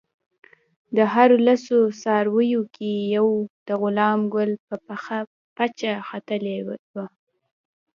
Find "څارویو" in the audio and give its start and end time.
2.01-2.61